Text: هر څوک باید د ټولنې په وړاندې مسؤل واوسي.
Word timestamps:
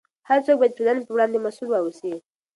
هر 0.29 0.39
څوک 0.45 0.57
باید 0.59 0.71
د 0.73 0.77
ټولنې 0.77 1.03
په 1.05 1.11
وړاندې 1.15 1.37
مسؤل 1.45 1.67
واوسي. 1.69 2.13